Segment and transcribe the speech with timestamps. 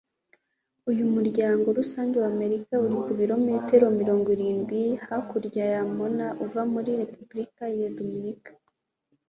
[0.91, 7.63] Uyu muryango rusange w’Amerika uri ku bilometero mirongo irindwi hakurya ya Mona uva muri Repubulika
[7.81, 8.61] ya Dominikani